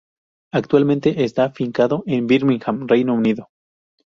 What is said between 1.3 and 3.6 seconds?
afincado en Birmingham, Reino Unido.